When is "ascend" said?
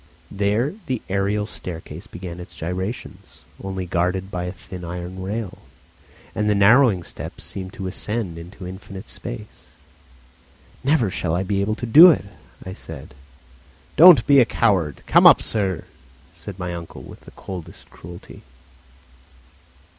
7.85-8.35